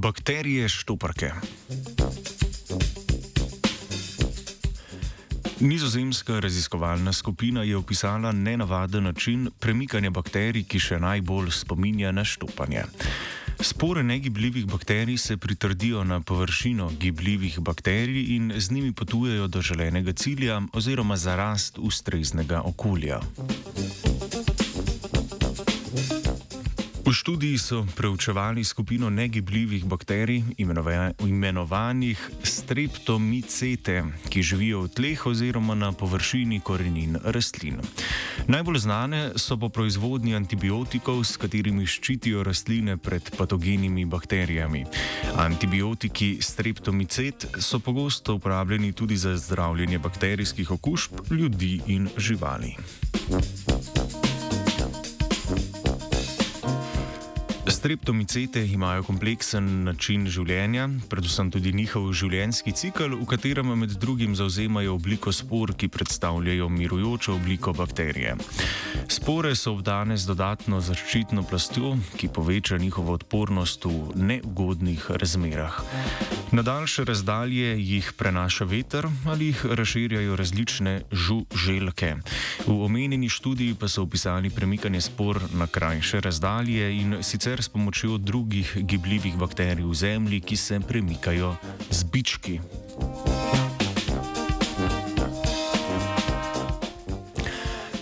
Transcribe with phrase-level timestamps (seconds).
[0.00, 1.30] Bakterije štoparke.
[5.60, 12.86] Nizozemska raziskovalna skupina je opisala nenavaden način premikanja bakterij, ki še najbolj spominja na štopanje.
[13.60, 20.12] Spore negibljivih bakterij se pritrdijo na površino gibljivih bakterij in z njimi potujejo do želenega
[20.12, 23.20] cilja oziroma za rast ustreznega okolja.
[27.10, 30.42] V študiji so preučevali skupino negibljivih bakterij,
[31.26, 37.80] imenovanih streptomicete, ki živijo v tleh oziroma na površini korenin rastlin.
[38.46, 44.84] Najbolj znane so po proizvodnji antibiotikov, s katerimi ščitijo rastline pred patogenimi bakterijami.
[45.34, 52.76] Antibiotiki streptomicet so pogosto uporabljeni tudi za zdravljenje bakterijskih okužb ljudi in živali.
[57.80, 64.98] Streptomicete imajo kompleksen način življenja, predvsem tudi njihov življenjski cikl, v katerem med drugim zauzemajo
[64.98, 68.34] obliko spor, ki predstavljajo mirujočo obliko bakterije.
[69.08, 75.80] Spore so obdane z dodatno zaščitno plastjo, ki poveča njihovo odpornost v neugodnih razmerah.
[76.52, 82.12] Na daljše razdalje jih prenaša veter ali jih razširjajo različne žuželke.
[82.66, 88.18] V omenjeni študiji pa so opisali premikanje spor na krajše razdalje in sicer s pomočjo
[88.18, 91.54] drugih gibljivih bakterij v zemlji, ki se premikajo
[91.90, 92.60] z bički.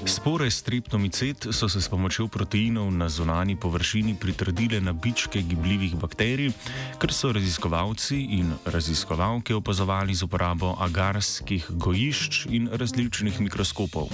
[0.08, 6.52] Spore streptomicet so se s pomočjo proteinov na zunani površini pritrdile na bičke gibljivih bakterij,
[6.98, 14.08] kar so raziskovalci in raziskovalke opazovali z uporabo agarskih gojišč in različnih mikroskopov.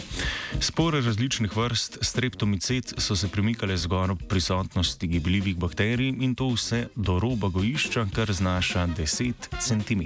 [0.60, 6.88] Spore različnih vrst streptomicet so se premikale zgor ob prisotnosti gibljivih bakterij in to vse
[6.96, 10.02] do roba gojišča, kar znaša 10 cm.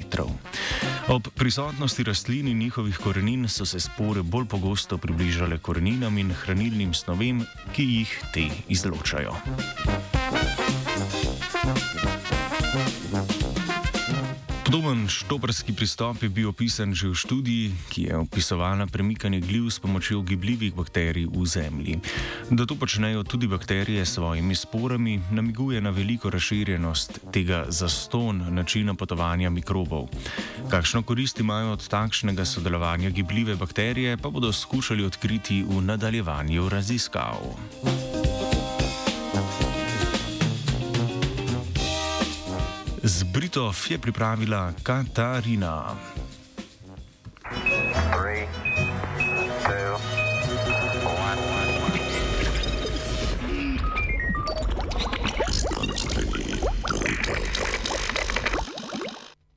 [1.08, 6.32] Ob prisotnosti rastlin in njihovih korenin so se spore bolj pogosto približale koreninam sestavninam in
[6.34, 9.34] hranilnim snovem, ki jih te izločajo.
[14.68, 19.80] Podoben štoprski pristop je bil opisan že v študiji, ki je opisovala premikanje gljiv s
[19.80, 21.94] pomočjo gibljivih bakterij v zemlji.
[22.52, 28.92] Da to počnejo tudi bakterije s svojimi sporami, namiguje na veliko razširjenost tega zaston načina
[28.92, 30.12] potovanja mikrobov.
[30.68, 37.40] Kakšno korist imajo od takšnega sodelovanja gibljive bakterije, pa bodo skušali odkriti v nadaljevanju raziskav.
[43.08, 45.96] Z Britov je pripravila Katarina.